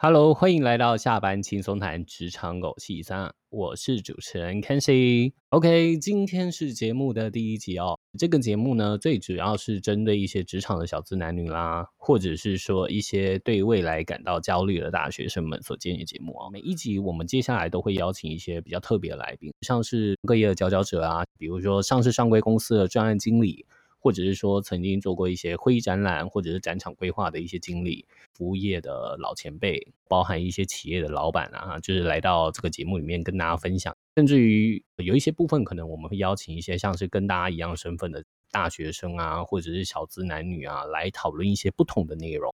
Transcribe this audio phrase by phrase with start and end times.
[0.00, 5.34] Hello，欢迎来到下班轻松谈职场狗戏三，我是主持人 k e n s i。
[5.48, 7.98] OK，今天是节目的第一集哦。
[8.16, 16.48] 这个节目呢，最主要是针对一些职场的小资男女啦，或者是说一些对未来感到焦虑的大学生们所建议的节目啊。
[16.52, 23.66] 每一集我们接下来都会邀请一些比较特别的来宾，像是各业的佼佼者啊，比如说上市上规公司的专案经理。
[23.98, 33.94] 或者是说曾经做过一些会议展览或者是展场规划的一些经历，服务业的老前辈，包含一些企业的老板啊，就是来到这个节目里面跟大家分享。
[34.16, 42.52] 甚至于有一些部分，可能我们会邀请一些像是跟大家一样身份的大学生啊，或者是小资男女啊，来讨论一些不同的内容。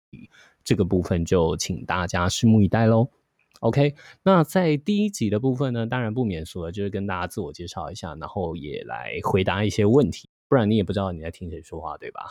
[0.62, 3.08] 这个部分就请大家拭目以待喽。
[3.60, 10.28] OK，那在第一集的部分呢，当然不免俗了，就是跟大家自我介绍一下，然后也来回答一些问题。
[10.48, 12.22] 不然你也不知道你在听谁说话，对吧？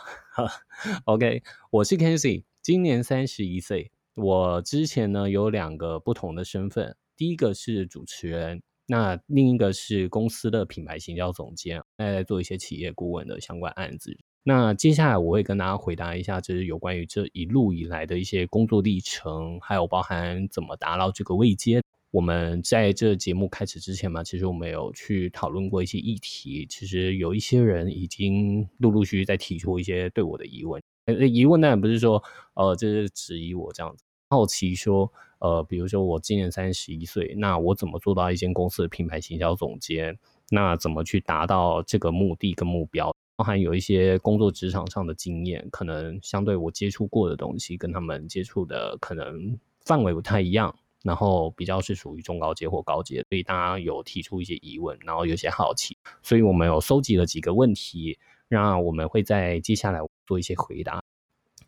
[1.05, 3.91] OK，我是 Kenzie，今年三十一岁。
[4.16, 14.17] 我之前呢有两个不同的身份，第一个是主持人，那另一个是公司的品牌行销总监，在做一些企业顾问的相关案子。
[14.41, 21.84] 那接下来我会跟大家回答一下，就是有关于这一路以来的一些工作历程，还有包含怎么达到这个位阶。
[22.17, 26.65] 我们在这节目开始之前嘛，其实我们有去讨论过一些议题。
[26.67, 30.81] 其实有一些人已经陆陆续续在提出一些对我的疑问。
[31.05, 32.23] 呃，疑问当然不是说，
[32.55, 40.17] 呃，这是质疑我这样子，好奇说，呃，比如说我今年三十一岁，那我怎么做到一间公司的品牌行销总监？
[40.49, 43.13] 那怎么去达到这个目的跟目标？
[43.35, 50.75] 包含有一些工作职场上的经验，可能相对我接触过的东西，跟他们接触的可能范围不太一样。
[51.08, 58.19] 然后比较是属于中高阶或高阶，所以大家有提出一些疑问，然后有些好奇，所以我们有收集了几个问题，
[58.50, 61.02] 那我们会在接下来做一些回答。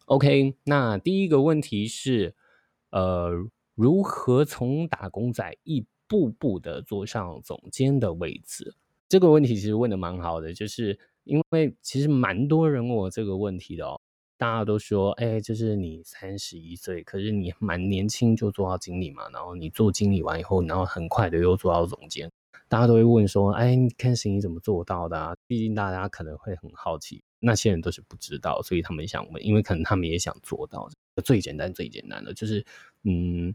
[0.06, 2.36] OK，那第一个问题是，
[2.90, 3.32] 呃，
[3.76, 8.76] 如何从打工仔一步步的坐上总监的位置？
[9.08, 13.98] 这个问题其实问的蛮好的，就是因为其实蛮多人问我这个问题的哦。
[14.39, 22.32] 大家都说，哎、就是你三十一岁，可是你蛮年轻就做到经理嘛，然后你做经理完以后，然后很快的又做到总监，
[22.70, 25.36] 大家都会问说，哎、欸，你看是你怎么做到的啊？
[25.45, 30.89] 毕竟大家可能会很好奇，那些人都是不知道，所以他们想问，因为可能他们也想做到。
[31.26, 32.66] 最简单、最简单的就是，
[33.04, 33.54] 嗯，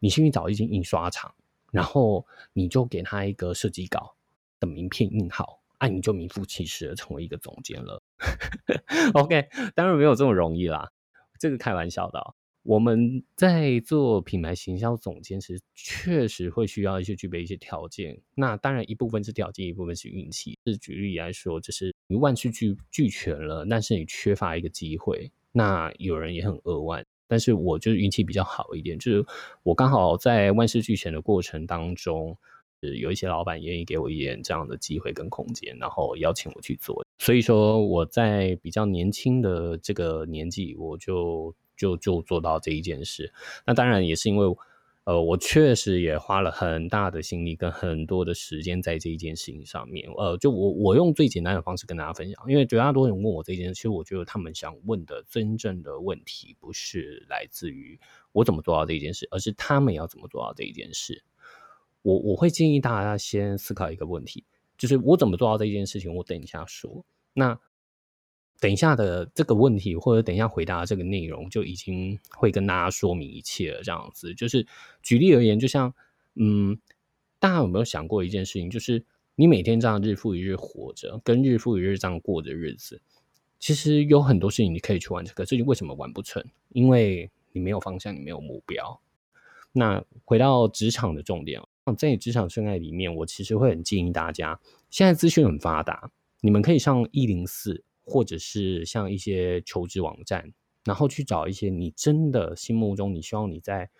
[0.00, 1.32] 你先去找一间印刷厂，
[1.70, 4.16] 然后你就给他一个设计稿，
[4.58, 5.60] 的名片印好。
[5.78, 8.02] 那、啊、你就名副其实的成为一个总监了。
[9.14, 10.90] OK，当然没有这么容易啦，
[11.38, 18.18] 这个开玩笑的、我们在做品牌行销总监时，确实会需要一些具备一些条件。
[18.34, 20.58] 那当然一部分是条件，一部分是运气。
[20.64, 25.30] 是举例来说，就是你万事俱俱全了，但是你缺乏一个机会。
[25.52, 29.26] 那有人也很扼腕，但是我就是运气比较好一点，就是
[29.62, 32.38] 我刚好在万事俱全的过程当中。
[32.96, 37.04] 有一些老板愿意给我一点这样的机会跟空间，然后邀请我去做。
[37.18, 43.32] 所以说我在比较年轻的这个年纪，我就就就做到这一件事。
[43.66, 44.46] 那当然也是因为，
[45.04, 50.08] 呃，我确实也花了很大的心力跟很多的时间在这一件事情上面。
[50.16, 57.98] 呃，就我我用最简单的方式跟大家分享，因为绝大多数人问我这件事，其实我觉得他们想问的真正的问题不是来自于
[58.32, 61.22] 我怎么做到这一件事，而是他们要怎么做到这一件事。
[62.04, 64.44] 我我会建议大家先思考一个问题，
[64.76, 67.02] 就是我怎么做到这件事情，我等一下说。
[67.32, 67.58] 那
[68.60, 73.82] 等一下的这个问题，或者等一下回答这个内容，就已经会跟大家说明一切了。
[73.82, 74.66] 这样子，就是
[75.02, 75.94] 举例而言，就像
[76.34, 76.78] 嗯，
[77.38, 79.02] 大家有没有想过一件事情，就是
[79.34, 83.00] 你每天这样日复一日活着，跟日复一日这样过的日子，
[83.58, 86.44] 其实有很多事情你可以去完成，可是你为什么完不成？
[86.68, 89.00] 因为你没有方向，你没有目标。
[89.72, 91.62] 那回到职场的重点。
[91.92, 94.58] 在职场生涯里面，我其实会很建议大家，
[94.88, 100.50] 现在资讯很发达，你们可以上一零四，或者是像一些求职网站，
[100.84, 103.90] 然后去找一些你真的心目中你希望你在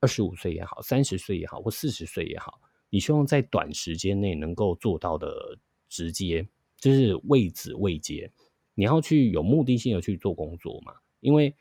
[0.00, 5.56] 二十五岁也好，三十岁也好，或四十岁也好，你希望在短时间内能够做到的
[5.88, 6.44] 直接，
[6.78, 8.28] 就是位置位阶，
[8.74, 11.54] 你要去有目的性的去做工作嘛，因为。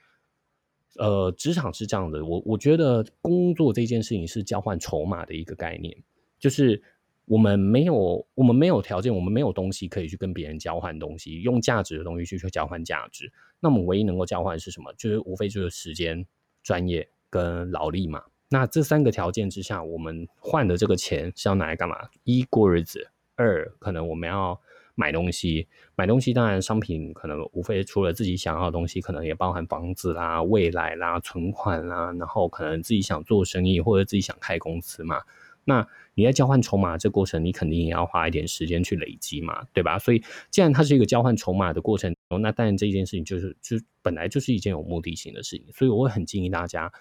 [0.97, 5.95] 呃，职场是这样的，我我觉得工作这件事情是交换筹码的一个概念，
[6.39, 6.81] 就是
[7.25, 13.31] 我们没有我们没有条件，我们没有东西可以去跟别人交换东西，用价值的东西去去交换价值。
[13.59, 14.93] 那我们唯一能够交换是什么？
[14.97, 16.25] 就是无非就是时间、
[16.61, 18.21] 专业跟劳力嘛。
[18.49, 21.95] 那这三个条件之下，我们换的这个钱是要拿来干嘛？
[22.23, 24.61] 一过日子，二可能我们要
[24.95, 35.21] 买东西，买东西当然商品可能无非除了自己想要的东西，可能也包含房子啦、未来啦、存款啦，然后可能自己想做生意或者自己想开公司嘛。
[35.65, 39.97] 那你在交换筹码这过程，你肯定也要花一点时间去累积嘛，对吧？
[39.97, 46.91] 所以既然它是一个交换筹码的过程，那当然这件事情就是就本来就是一件有目的性的事情，所以我会很建议大家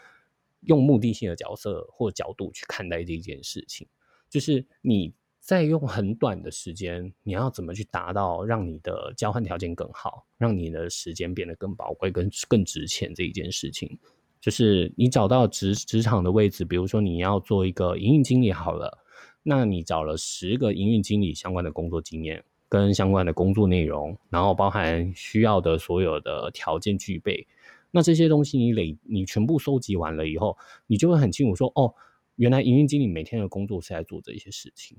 [0.61, 3.89] 用目的性的角色或角度去看待这件事情，
[4.31, 5.13] 就是你
[5.43, 13.99] 在用很短的时间，你要怎么去达到让你的交换条件更好，让你的时间变得更宝贵、更更值钱这一件事情。
[14.41, 19.05] 就是你找到职职场的位置，比如说你要做一个营运经理好了，
[19.43, 27.45] 那你找了十个营运经理相关的工作经验跟相关的工作内容，然后包含需要的所有的条件具备，
[27.91, 30.57] 那这些东西你累你全部收集完了以后，
[30.87, 31.93] 你就会很清楚说，哦，
[32.37, 34.97] 原来营运经理每天的工作是在做这些事情，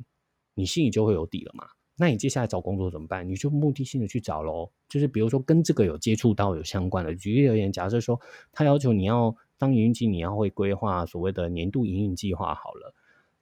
[0.53, 1.65] 你心里就会有底了嘛。
[1.95, 3.27] 那你接下来找工作怎么办？
[3.27, 4.71] 你就目的性的去找喽。
[4.89, 8.19] 就是比如说跟这个有接触到有相关的，举例而言，假设说
[8.51, 12.93] 他要求你要当营运经理，你要会规划所谓的年度营运计划好了。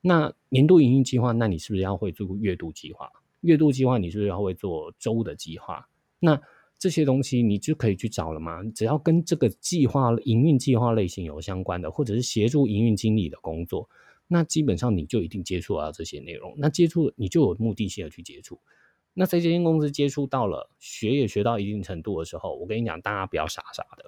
[0.01, 3.09] 那年度营运计划，那你是不是要会做月度计划？
[3.39, 5.87] 月度计划你是不是要会做周的计划？
[6.19, 6.39] 那
[6.77, 8.63] 这些东西你就可以去找了嘛。
[8.75, 13.89] 只要跟这个计划营运计划类型有相关的，或者是协助营运经理的工作。
[14.33, 18.61] 那基本上你就一定接触到这些内容，那接触你就有目的性的去接触。
[19.13, 24.05] 那在这间公司接触到了，学也学到一定程度的时候，我跟你讲，大家不要傻傻的。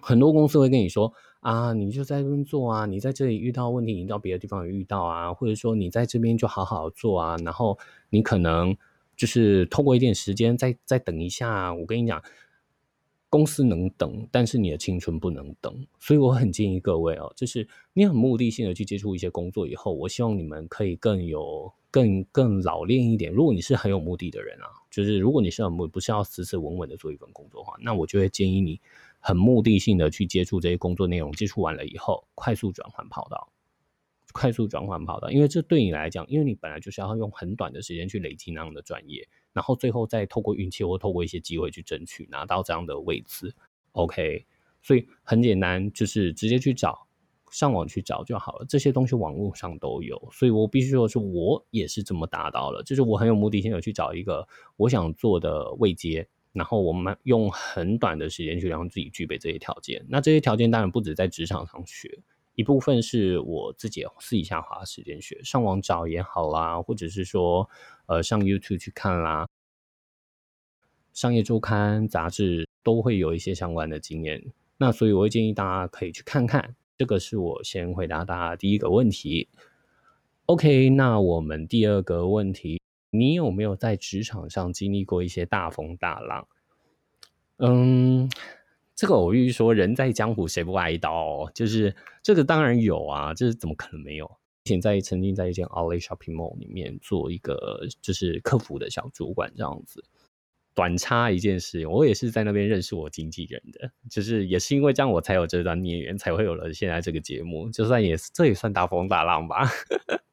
[0.00, 8.74] 很多公司会跟你说啊，你就在这边做啊，你在这里遇到问题，你到别的地方也遇到啊，或者说你在这边就好好做啊，然后你可能
[9.14, 11.74] 就是透过一点时间再再等一下。
[11.74, 12.22] 我跟你讲。
[13.34, 23.32] 公司能等，但是你的青春不能等，所以我很建议各位哦，就是你很目的性的去接触一些工作以后，我希望你们可以更有、更更老练一点。
[23.32, 28.80] 如果你是很有目的的人啊，就是如果你是很目，不是要死死稳稳的做一份工作的话，那我就会建议你
[29.18, 33.48] 很目的性的去接触这些工作内容，接触完了以后，快速转换跑道。
[34.34, 43.54] 快速转换跑道，因为这对你来讲，因为你本来就是要用很短的时间去累积那样的专业，然后最后再透过运气或透过一些机会去争取拿到这样的位置。
[43.92, 44.44] OK，
[44.82, 47.06] 所以很简单，就是直接去找，
[47.52, 48.66] 上网去找就好了。
[48.68, 60.04] 这些东西网络上都有，所以我必须说是我也是这么达到了，就是我很有目的性的去找一个我想做的位阶，然后我们用很短的时间去让自己具备这些条件。
[60.08, 62.18] 那这些条件当然不止在职场上学。
[62.54, 67.68] 一部分是我自己私底下花时间学，上网找也好啦，或者是说，
[68.06, 69.48] 呃，上 YouTube 去看啦，
[71.12, 74.44] 商业周刊杂志都会有一些相关的经验。
[74.76, 76.76] 那所以我会建议大家可以去看看。
[76.96, 79.48] 这个是我先回答大家第一个问题。
[80.46, 82.80] OK，那我们第二个问题，
[83.10, 86.46] 你有没有在职场上经历过一些大风大浪？
[87.56, 88.30] 嗯。
[88.96, 91.50] 这个偶遇说，人在江湖谁不挨刀？
[91.52, 94.30] 就是这个当然有啊，这是怎么可能没有？
[94.62, 100.04] 以前在曾经在一间 Outlet Shopping Mall 里面做一个就是客服的小主管这样子。
[100.74, 107.68] 短差一件事，我也是在那边认识我经纪人的，就是也是因为这样我才有这段孽缘，才会有了现在这个节目。
[107.70, 109.68] 就算也这也算大风大浪吧。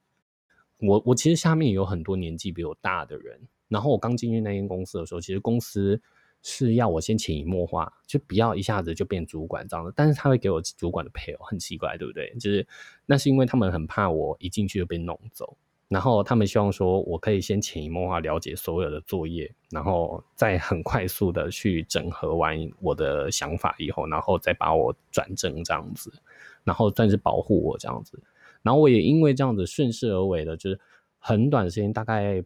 [0.78, 6.00] 我我其实下面有很多年纪比我大的人，然后我刚进入那间公司的时候，其实公司。
[6.44, 9.94] 是要我先潜移默化，就不要一下子就变主管这样子。
[9.96, 12.34] 但是他会给我主管的配偶，很奇怪，对不对？
[12.40, 12.66] 就是
[13.06, 15.56] 那是因为他们很怕我一进去就被弄走，
[15.88, 26.12] 然后他们希望说我可以先潜移默化了解所有的作业，然后再很快速的去整合完我的想法以后，然后再把我转正这样子，
[26.64, 28.20] 然后算是保护我这样子。
[28.64, 30.80] 然后我也因为这样子顺势而为的，就是
[31.20, 32.44] 很短的时间，大概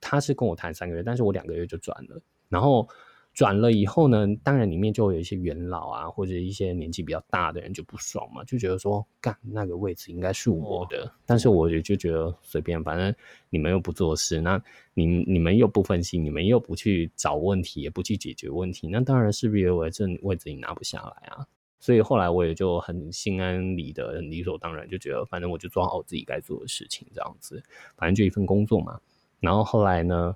[0.00, 2.88] 他是跟我谈三个月，但是我两个月就转了，然后。
[3.34, 13.12] 转了以后呢，当然里面就会有一些元老啊，或者一些年纪比较大的人就不爽嘛，就觉得说，干那个位置应该是我的，但是我也就觉得随便，反正
[13.50, 14.62] 你们又不做事，那
[14.94, 21.44] 你你们又不分析，你们又不去找问题，也不去解决问题，那当然是不认为这位置你拿不下来啊。
[21.80, 27.62] 所以后来我也就很心安理得，很理所当然，就觉得反正我就做好我自己该做的事情，这样子，
[27.96, 28.98] 反正就一份工作嘛。
[29.40, 30.34] 然后后来呢，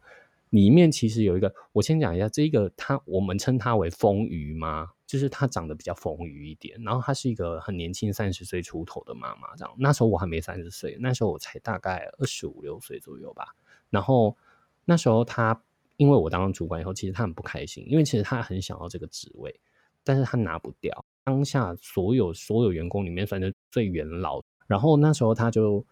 [0.51, 9.75] 里面其实有一个，我先讲一下这个，他我们称他为丰腴妈，就是他长得比较丰腴一点，然后他是一个很年轻，三十岁出头的妈妈，这样。
[9.79, 13.55] 那时候我还没三十岁，那时候我才大概二十五六岁左右吧。
[13.91, 14.37] 然后
[14.85, 15.63] 那时候他
[15.97, 19.61] 因为我当了主管以后，其实他很不开心，因为其实他很想要这个职位，
[20.03, 21.05] 但是他拿不掉。
[21.25, 25.85] 当下所有所有员工里面算是最元老，然后那时候他就。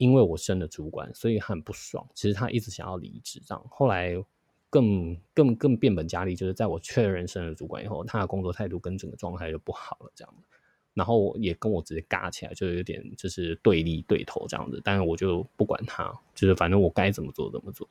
[0.00, 2.02] 因为我升了主管，所以很不爽。
[2.14, 3.62] 其实他一直想要离职，这样。
[3.68, 4.16] 后来
[4.70, 10.34] 更更更变本加厉，就是在我确认升了主管以后，他的工作态度跟整个状态就不好了，这样。
[10.94, 14.80] 然后也跟我直接尬起来，就有点就是对立对头这样子。
[14.82, 17.86] 但是我就不管他，就是反正我该怎么做怎么做。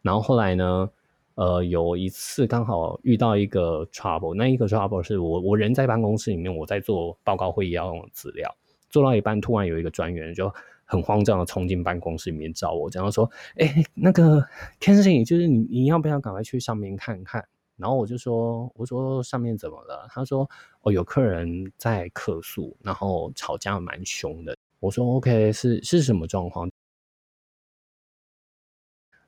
[0.00, 0.90] 然后后来呢，
[1.34, 8.56] 呃，有一次刚好遇到一个 trouble，那一个 trouble 是我我人在办公室里面，我在做报告会议要用的资料，
[8.88, 10.52] 做到一半，突然有一个专员就
[10.90, 14.44] 很慌张的冲进办公室里面找我，然后说：“哎，那个
[14.80, 17.46] Kenzie，就是你你要不要赶快去上面看看？”
[17.78, 20.50] 然后我就说：“我说上面怎么了？”他说
[20.82, 26.68] ：“哦，有客人在客诉，然后吵架蛮凶的。”我说：“OK，是是什么状况？”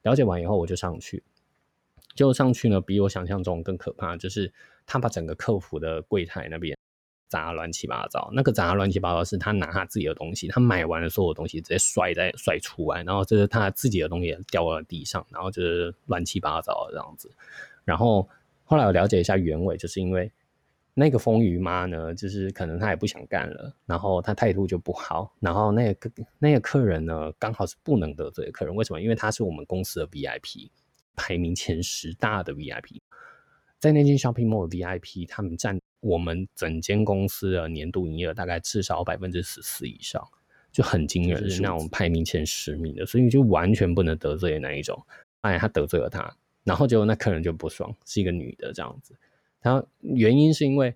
[0.02, 1.22] 了解完以后，我就上去。
[2.14, 4.52] 就上去呢，比我想象中更可怕，就是
[4.84, 6.76] 他把整个客服的柜台那边
[7.32, 8.30] 砸乱七八糟。
[8.34, 17.30] 那个砸乱七八糟是他拿他自己的东西，他买完了所有东西直接摔在摔出来，然后就是他自己的东西也掉到了地上，然后就是乱七八糟这样子，
[17.84, 18.28] 然后。
[18.64, 20.32] 后来我了解一下原委，就是因为
[20.94, 29.02] 那个风鱼妈呢，就是可能她也不想干了，然后她态度就不好，然后那个那个客人呢，刚好是不能得罪的客人，为什么？
[29.02, 30.70] 因为他是我们公司的 VIP，
[31.16, 32.98] 排名前十大的 VIP，
[33.78, 40.22] 在那间 shopping mall 的 VIP，他们占我们整间公司的年度营业额大概至少百分之十四以上，
[40.72, 45.00] 就很惊人，是那种排名前十名的，所以就完全不能得罪的那一种。
[45.42, 46.36] 哎，他得罪了他。
[46.64, 49.16] 然后结果那客人就不爽，是一个女的这样子。
[49.60, 50.94] 他原因是因为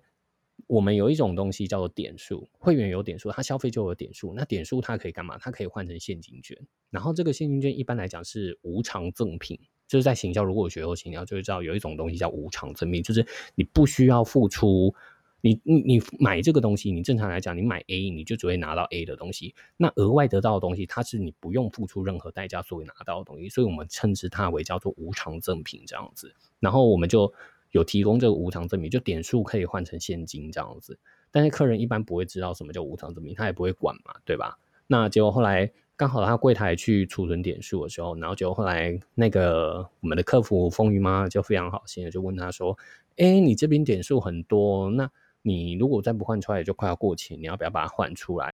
[0.67, 4.33] 我们有一种东西叫做点数，会员有点数，他消费就有点数。
[4.33, 5.37] 那点数它可以干嘛？
[5.37, 6.57] 它可以换成现金券。
[6.89, 13.25] 然后这个现金券一般来讲是无偿赠品，就是在行销，如果学过行销就会知道有一种东西叫无偿赠品，就是
[13.55, 14.93] 你不需要付出。
[15.41, 26.33] 你你你买这个东西，你正常来讲，你买 A 你就只会拿到 A 的东西，那额外得到的东西，它是你不用付出任何代价所以拿到的东西，所以我们称之它为叫做无偿赠品这样子。
[26.59, 27.31] 然后我们就
[27.69, 30.99] 有提供这个无偿赠品，就点数可以换成现金这样子。
[31.29, 34.57] 但是客人一般不会知道什么叫无偿赠品，他也不会管嘛，对吧？
[34.87, 42.77] 那结果后来刚好他柜台去储存点数的时候，然后结果后来那个我们的客服风鱼妈就非常好心的就问他说
[43.17, 45.09] ：“哎，你这边点数很多，那？”
[45.43, 48.53] 你如果再不换出来，就快要过期，你要不要把它换出来？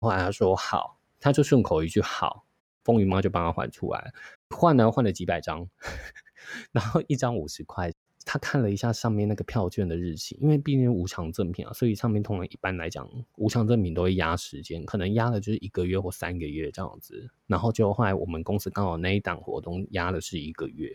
[0.00, 2.46] 后来他说好，他就顺口一句好，
[2.82, 4.10] 风鱼妈就帮他换出来，
[4.48, 5.68] 换呢换了几百张，
[6.72, 7.92] 然后一张五十块。
[8.30, 17.30] 他看了一下上面那个票券的日期，因为毕竟无偿赠品啊，所以上面通常一般来讲无偿赠品都会压时间，可能压的就是一个月或三个月这样子。
[17.46, 20.94] 然后就后来我们公司刚好那一档活动压的是一个月。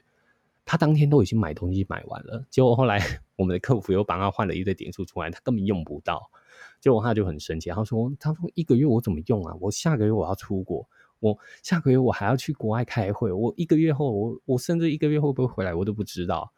[0.63, 2.99] 他当天都已经买东西买完了，结果后来
[3.35, 6.29] 我们的客服又帮他换了一堆点数出来，他根本用不到。
[6.79, 9.55] 结果他就很生气，他说：“他说一个月我怎么用啊？
[9.59, 10.87] 我下个月我要出国，
[11.19, 16.53] 我下个月我还要去国外开会，我一个月后我我甚至一个月会不会回来我都不知道。”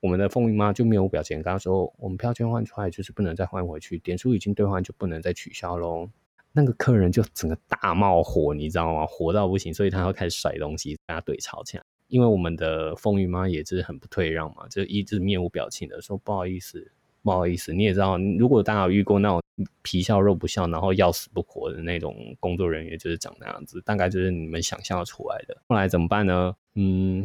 [0.00, 6.08] 我们的风云妈就面无表情，跟他说：“我们票券换出来就是不能再换回去，点数已经兑换就不能再取消喽。”
[6.52, 9.04] 那个客人就整个大冒火，你知道吗？
[9.06, 11.84] 火到不行，所以他要开始甩东西，跟他对吵起来。
[12.08, 16.90] 因为我们的风鱼妈也是很不退让嘛，就一直面无表情的说不好意思，
[17.22, 17.74] 不好意思。
[17.74, 19.42] 你也知道，如果大家有遇过那种
[19.82, 25.56] 皮笑肉不笑，然后要死不活的那种工作人员，就是长那样子，大概就是你们想象出来的。
[25.68, 26.56] 后来怎么办呢？
[26.74, 27.22] 嗯，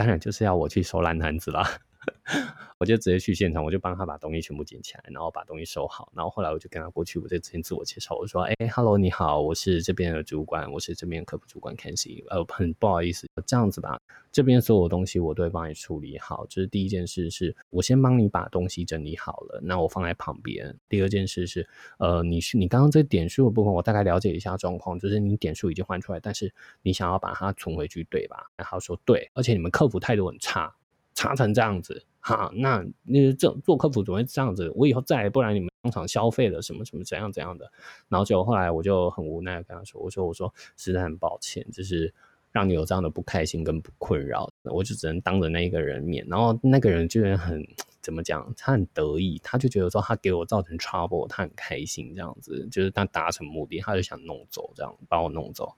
[0.00, 1.62] 当然就是要我去收烂摊子了。
[2.78, 6.10] 我就直接去现场，我就帮他把东西全部捡起来，然后把东西收好。
[6.14, 12.24] 然后后来我就跟他过去，我就先自我介绍，我说：“哎，Hello，你好，我是这边的主管，我是这边客服主管 Kenzi。
[12.28, 14.00] 呃，很不好意思，这样子吧，
[14.32, 16.46] 这边所有东西我都会帮你处理好。
[16.48, 20.74] 这是第一件事是，是我先帮你把东西整理好了，那我放在旁边。
[20.88, 26.50] 第二件事是，呃，你是你刚刚这点数的部分，我大概了解一下状况，就是你点数已经换出来，但是
[26.82, 28.50] 你想要把它存回去，对吧？
[28.56, 30.74] 然后说对，而且你们客服态度很差，
[31.20, 37.70] 差成这样子。”哈，那那这做客服总会这样子，我以后再也不然你们当场消费了什么什么怎样怎样的，
[38.08, 42.12] 然后就后来我就很无奈的跟他说，我说我说实在很抱歉，就是
[42.52, 47.66] 让你有这样的不开心跟不困扰，我就只能当着那一个人面，然后那个人居然很
[48.02, 55.74] 怎么讲，他很得意，他就觉得说他给我造成 trouble，他很开心这样子，就是他达成目的，他就想弄走这样把我弄走。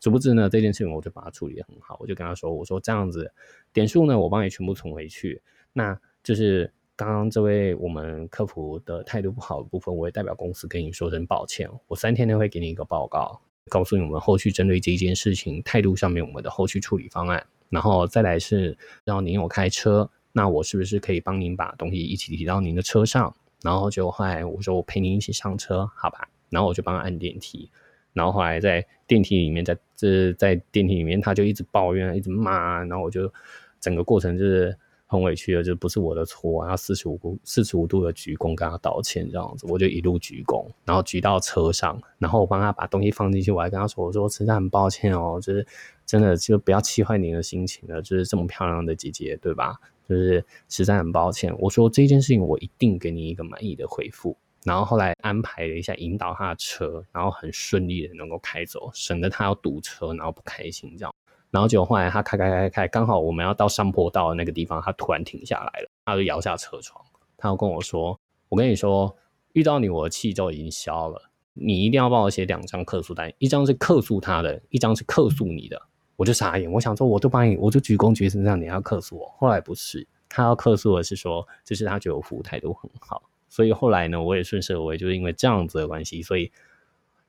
[0.00, 3.32] 殊不知呢，这件事情我就把它处理得很好，我就跟他说，我说这样子
[3.72, 5.40] 点数呢，我帮你全部存回去。
[5.72, 11.68] 那就是刚刚这位我们客服的态度不好的部分，我也代表公司跟你说声抱歉。
[11.86, 17.44] 我三天内会给你一个报告，告诉你我们后续针对这件事情态度上面我们的后续处理方案。
[17.70, 23.34] 然后再来是让您有开车，那我是不是可以帮您把东西一起提到您的车上？
[23.62, 26.28] 然后就后来我说我陪您一起上车，好吧？
[26.50, 27.68] 然后我就帮他按电梯。
[28.14, 33.30] 然后后来在电梯里面，在这在电梯里面，他就一直抱怨，一直骂，然后我就
[33.78, 34.74] 整个过程就是
[35.06, 45.66] 很委屈的，就不是我的错，然后四十五度四十五度的鞠躬跟他道歉这样子，我就一路鞠躬，然后举到车上，然后我帮他把东西放进去，我还跟他说，我说实在很抱歉哦，就是
[46.06, 49.76] 真的就不要气坏您的心情了，就是这么漂亮的姐姐，对吧？
[50.08, 54.36] 就是实在很抱歉，我说这件事情我一定给你一个满意的回复。
[54.64, 61.14] 然后后来安排了一下，引导他的车，然后很顺利的能够开走，省得他要堵车，然后不开心这样。
[61.50, 67.04] 然后结果后来他开开开开，刚好我们要到上坡道的那个地方，他突然停下来了，他就摇下车窗，
[67.36, 68.18] 他就跟我说
[68.48, 69.14] ：“我跟你说，
[69.52, 75.80] 遇到你我的气就已经消了，你一定要帮我写两张客诉单，一张是客诉他的，一张是客诉你的。”
[76.16, 79.28] 我就傻眼，我想说，我都帮你，我就鞠躬鞠成这样，你要客诉我？
[79.36, 83.20] 后来不是，他要客诉的是说，就是他觉得我服务态度很好。
[83.54, 86.50] 所以后来呢，我也顺势而为，就是因为这样子的关系，所以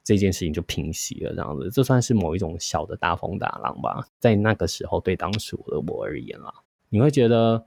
[0.04, 1.36] 这件事情就平息了。
[1.36, 4.08] 这样子，这算是某一种小的大风大浪吧。
[4.18, 6.52] 在那个时候，对当时的我而言啊，
[6.90, 7.64] 你会觉得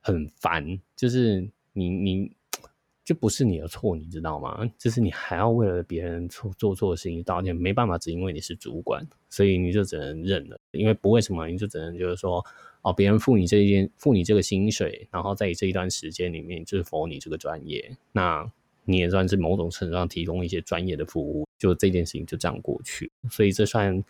[0.00, 2.32] 很烦，就是你你
[3.04, 4.68] 就不是你的错，你知道吗？
[4.78, 10.58] 就是你还要为了别人做做错的事情道歉，没办法，只因为你是主管，所以你就只能认了。
[10.70, 12.44] 因为不为什么，你就只能就是说。
[12.84, 18.44] 哦，别人付你这一件，付你这个薪水，然后在这一段时间里面，就是服务你这个专业，那
[18.84, 24.02] 你也算是某种程度上提供一些专业的服务，就这件事情就这样过去，所以这算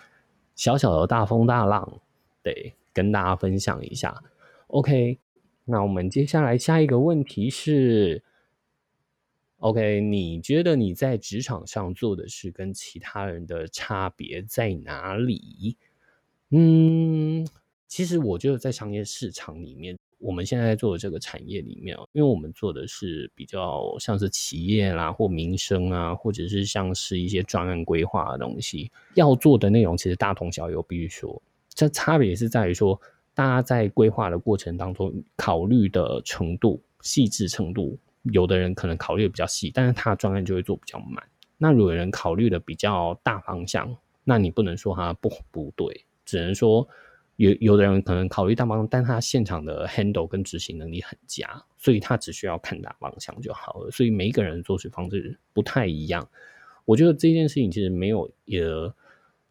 [0.54, 2.00] 小小的大风大浪，
[2.42, 4.22] 对，跟大家分享一下。
[4.68, 5.18] OK，
[5.66, 8.22] 那我们接下来下一个问题是
[9.62, 15.76] ，OK，你觉得你在职场上做的事跟其他人的差别在哪里？
[16.50, 17.48] 嗯。
[17.88, 30.74] 其实我觉得在商业市场里面，我们现在做的这个产业里面，因为我们做的是比较像是企业啦或民生啊，或者是像是一些专案规划的东西，要做的内容其实大同小异。
[30.88, 32.98] 必须说，这差别是在于说，
[33.34, 41.22] 大家在规划的过程当中，考虑的程度、细致程度，有的人可能考虑的比较细，但是他的专案就会做比较慢。
[41.58, 46.88] 那如果有人考虑的比较大方向，那你不能说他不不对，只能说。
[47.36, 53.90] 有有的人可能考虑大方向，但他现场的 handle 跟执行能力很佳，所以他只需要看大方向就好了。
[53.90, 56.28] 所以每一个人的做事方式不太一样。
[56.84, 58.62] 我觉得这件事情其实没有也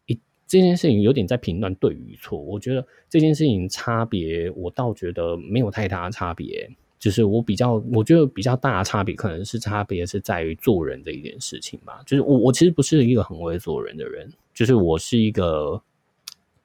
[0.06, 2.38] 一这件事情有点在评断对与错。
[2.38, 6.70] 我觉得这件事情差别，我倒觉得没有太大差别。
[7.02, 12.00] 就是我比较，我觉得比较大的差别可能是差别是在于做人的一件事情吧。
[12.06, 15.82] 就是我我其实不是一个很会做人的人，就是我是一个。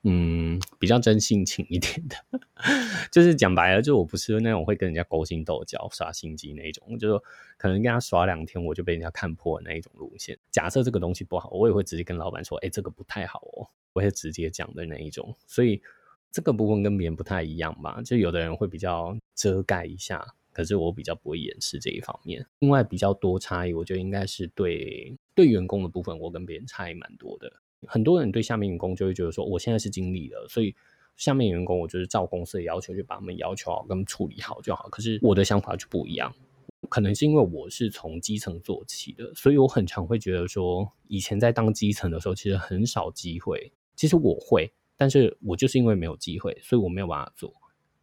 [0.10, 2.40] 嗯，比较真性情一点的，
[3.12, 7.20] 就是讲白了，就我不是那种会跟人家勾心斗角、耍心机那一种，就是
[7.58, 10.38] 可能跟他耍两天，我就被人家看破那一种路线。
[10.50, 15.36] 假设这个东西不好，我也会直接跟老板说：“哎、欸，这个不太好哦。”我会直接讲的那一种。
[15.46, 15.82] 所以
[16.32, 18.02] 这个部分跟别人不太一样吧？
[18.04, 22.46] 就有的人会比较遮盖一下，可是我比较不会掩饰这一方面。
[22.60, 27.52] 另外比较多差异，我觉得应该是对对员工的部分，我跟别人差异蛮多的。
[27.88, 30.76] 很多人对下面员工就会觉得说，我现在是经理了，所以
[31.16, 34.90] 下面员工我就是照公司的要求，就把他们要求好跟处理好就好。
[34.90, 36.34] 可是我的想法就不一样，
[36.90, 43.72] 可能是因为我是从基层做起的，所以我很常会觉得说，以前在当基层的时候，其实很少机会。
[43.96, 47.54] 其实我会，但是我就是因为没有机会，所以我没有办法做。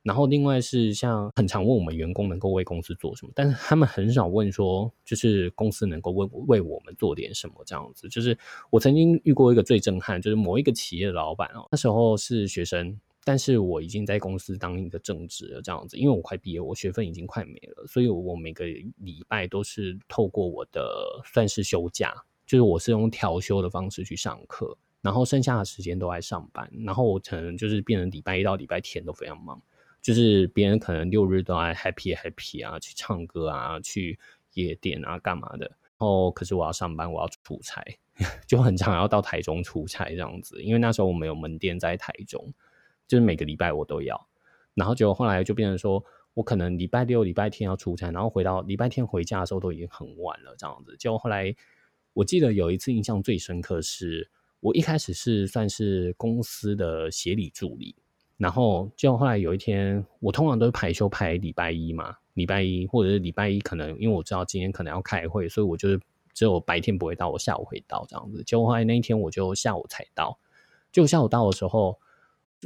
[0.03, 8.07] 然后另外是像很常问我们员工能够为公司做什么，但是他们很少问说，就是公司能够为为我们做点什么这样子。
[8.11, 8.37] 就是
[8.69, 18.67] 我曾经遇过一个最震撼，就是某一个企业的老板哦，那时候是学生，但是我已经在公司当一个正职了这样子，因为我快毕业，我学分已经快没了，所以我每个
[18.99, 22.15] 礼拜都是透过我的算是休假，
[22.47, 29.61] 就是我是用调休的方式去上课，然后剩下的时间都在上班，然后我可能就是变成礼拜一到礼拜天都非常忙。
[30.01, 34.19] 就是别人可能六日都爱 happy happy 啊，去唱歌啊，去
[34.55, 35.67] 夜店啊，干嘛的？
[35.67, 37.85] 然后可是我要上班，我要出差，
[38.49, 40.63] 就很常要到台中出差这样子。
[40.63, 42.55] 因为那时候我们有门店在台中，
[43.07, 44.27] 就是每个礼拜我都要。
[44.73, 50.97] 然后就后来就变成说我可能礼拜六、礼拜天要出差，然后回到礼拜天回家的时候都已经很晚了这样子。
[50.99, 51.55] 就后来
[52.15, 54.31] 我记得有一次印象最深刻是，
[54.65, 57.95] 我一开始是算是公司的协理助理。
[58.39, 66.01] 然后就后来有一天，我通常都是排休排礼拜一嘛，礼拜一或者是礼拜一，可能因为我知道今天可能要开会，所以我就是
[66.33, 68.43] 只有白天不会到，我下午会到这样子。
[68.43, 70.39] 结果后来那一天我就下午才到，
[70.91, 71.99] 就下午到的时候，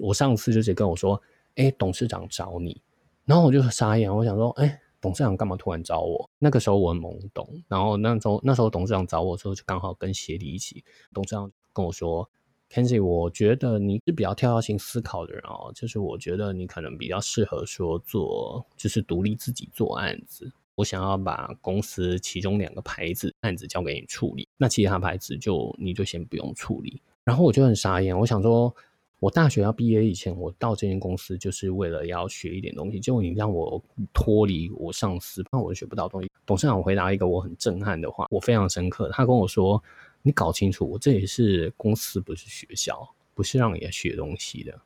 [0.01, 1.21] 我上司就直接跟我说
[1.57, 2.81] ：“哎，董事长找你。”
[3.27, 6.29] 然后我就傻眼，我想说：“哎，董事长干嘛突然找我？
[6.39, 10.85] 那个时候我很懵懂，然后那时候那时候董事长找我的时候，就刚好跟协理一起。
[11.15, 12.29] 董事长跟我说
[12.71, 20.51] ：“Kenzi，我觉得你是比较跳跃性思考的人哦，就是我觉得你可能比较适合说做，就是独立自己做案子。
[20.75, 28.75] 我想要把公司其中两个牌子案子交给你处理，那其他牌子就你就先不用处理。”然后我就很傻眼，我想说。
[29.21, 33.01] 我大学要毕业以前，我到这间公司就是为了要学一点东西。
[33.01, 36.31] 结果你让我脱离我上司，那我学不到东西。
[36.47, 39.11] 董事长回答一个我很震撼的话，我非常深刻。
[39.13, 39.83] 他跟我说
[40.23, 44.81] ：“你搞清楚，我这里是公司，不是学校，不是让你来学东西的。”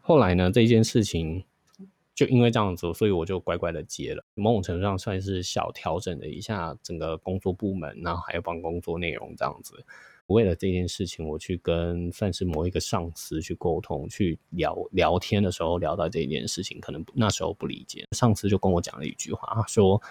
[0.00, 1.44] 后来呢，这件事情
[2.14, 4.24] 就因为这样子，所以我就乖乖的接了。
[4.34, 9.84] 某种程度上算是小调整了一下整个工作部门，然后还有帮工作内容这样子。
[10.28, 20.02] 为了这件事情，我去跟算是某一个上司去沟通，去聊聊天的时候聊到这件事情，可能那时候不理解，上司就跟我讲了一句话，他说：“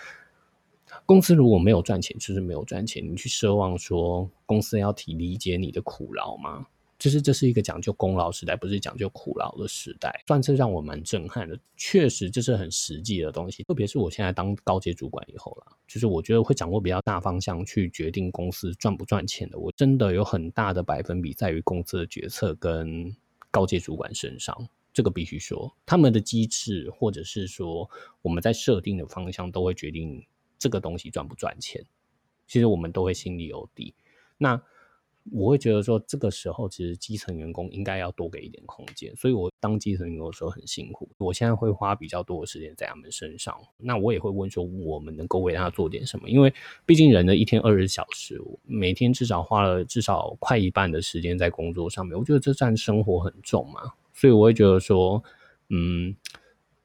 [1.05, 11.59] 公司如果没有赚钱，就是没有赚钱，你去奢望说公司要体理解你的苦劳吗？”就是这是一个讲究功劳时代，不是讲究苦劳的时代，算是让我蛮震撼的。
[11.75, 13.63] 确实，这是很实际的东西。
[13.63, 19.59] 特别是我现在当高阶主管以后啦，就是我觉得会掌握比较大方向去决定公司赚不赚钱的。
[19.59, 23.13] 我真的有很大的百分比在于公司的决策跟
[23.51, 24.55] 高阶主管身上，
[24.93, 27.89] 这个必须说，他们的机制或者是说
[28.21, 30.25] 我们在设定的方向都会决定
[30.57, 31.85] 这个东西赚不赚钱。
[32.47, 33.93] 其实我们都会心里有底。
[34.37, 34.61] 那。
[35.31, 41.09] 我会觉得说，这个时候其实基层员工应该要多给一点空间，所以我当基层员工的时候很辛苦。
[41.17, 46.29] 我现在会花比较多的时间在他们身上，那我也会问说，我们能够为他做点什么？
[46.29, 46.53] 因为
[46.85, 55.23] 毕竟人的一天二十小时，每天至少花了至少快一半的时间在工作上面，我觉得这占生活很重嘛，所以我会觉得说，
[55.69, 56.15] 嗯。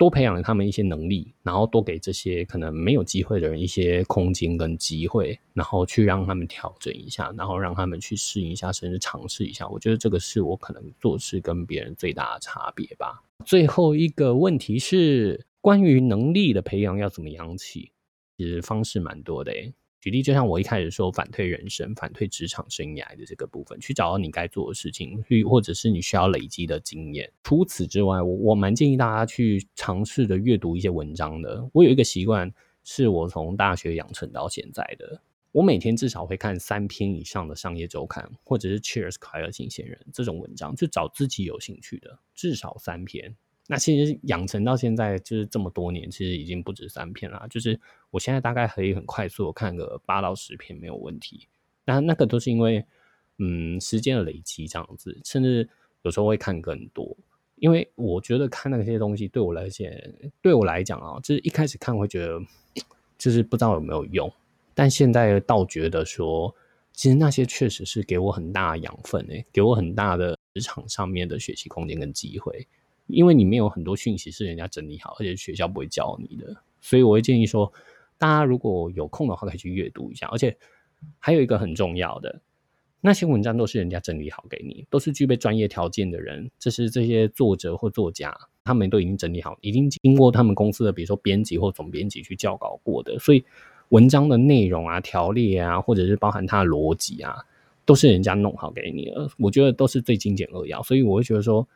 [0.01, 9.69] 多培养他们一些能力，然后多给这些可能没有机会的人一些空间跟机会，然后去让他们调整一下，然后让他们去适应一下，甚至尝试一下。
[9.69, 13.23] 我觉得这个是我可能做事跟别人最大的差别吧。
[13.45, 17.93] 最后一个问题是关于能力的培养要怎么养起？
[18.39, 19.71] 其实方式蛮多的诶。
[20.01, 27.31] 举例，就像我一开始说反推人生、反推职场生涯的这个部分，去找到你该做的事情，或者是你需要累积的经验。
[27.43, 31.69] 除此之外，我我蛮建议大家去尝试的阅读一些文章的。
[31.75, 32.51] 我有一个习惯，
[32.83, 35.21] 是我从大学养成到现在的。
[35.53, 43.37] 我每天至少会看三篇以上的商业周刊，或者是 Cheers 快乐新鲜人这种文章，就找自己有兴趣的，至少三篇。
[43.73, 47.47] 那其实养成到现在就是这么多年，其实已经不止三篇了。
[47.49, 47.79] 就是
[48.11, 51.47] 我现在大概可以很快速看个八到十篇没有问题。
[51.85, 52.85] 那那个都是因为
[53.39, 55.69] 嗯时间的累积这样子，甚至
[56.03, 57.17] 有时候会看更多。
[57.61, 59.89] 因为我觉得看那些东西对我来讲，
[60.43, 62.41] 对我来讲啊，就是一开始看会觉得
[63.17, 64.29] 就是不知道有没有用，
[64.75, 66.53] 但现在倒觉得说，
[66.93, 72.67] 其实那些确实是给我很大的养分诶，给我很大的职场上面的学习空间跟机会。
[73.13, 77.73] 因为里面有很多讯息是人家整理好，而且学校不会教你的，所以我会建议说，
[78.19, 80.27] 大家如果有空的话，可以去阅读一下。
[80.29, 80.57] 而且
[81.19, 82.41] 还有一个很重要的，
[83.01, 93.45] 那些文章都是人家整理好给你，都是具备专业条件的人，这是这些作者或作家，他们都已经整理好，已经经过他们公司的比如说编辑或总编辑去校稿过的，所以
[93.89, 97.37] 文章的内容啊、条例啊，或者是包含它的逻辑啊，
[97.85, 99.29] 都是人家弄好给你的。
[99.39, 101.67] 我觉得都是最精简扼要，所以我会觉得说。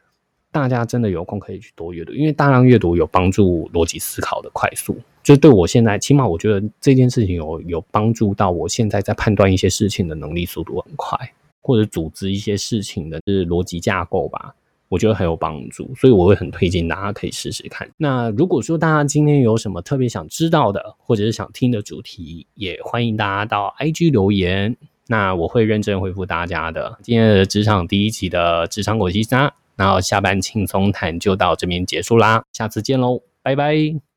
[0.55, 4.97] 大家真的有空可以去多阅读，因为大量阅读有帮助逻辑思考的快速。
[5.21, 11.19] 就对我现在，起码我觉得这件事情有有帮助到我现在在判断一些事情的能力速度很快，
[11.61, 14.55] 或者组织一些事情的是逻辑架构吧，
[14.89, 15.93] 我觉得很有帮助。
[15.97, 17.91] 所以我会很推荐大家可以试试看。
[17.97, 24.77] 那如果说大家今天有什么特别想知道的，或者是想听的主题，也欢迎大家到 IG 留言，
[25.09, 26.97] 那我会认真回复大家的。
[27.03, 29.53] 今天的职场第一集的职场狗西沙。
[29.77, 34.14] 然后下班轻松谈就到这边结束啦，下次见喽，拜拜。